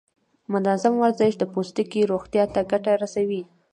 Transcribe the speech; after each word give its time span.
منظم 0.53 0.93
ورزش 1.03 1.33
د 1.37 1.43
پوستکي 1.53 2.01
روغتیا 2.11 2.43
ته 2.53 2.61
ګټه 2.71 2.91
رسوي. 3.03 3.41